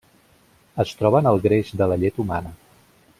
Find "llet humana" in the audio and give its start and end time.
2.05-2.55